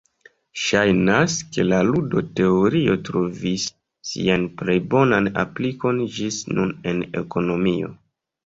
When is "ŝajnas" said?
0.59-1.33